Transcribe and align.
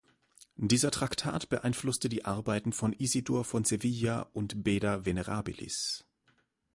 Dieser 0.57 0.89
Traktat 0.89 1.47
beeinflusste 1.49 2.09
die 2.09 2.25
Arbeiten 2.25 2.71
von 2.73 2.91
Isidor 2.93 3.45
von 3.45 3.65
Sevilla 3.65 4.23
und 4.33 4.63
Beda 4.63 5.05
Venerabilis. 5.05 6.05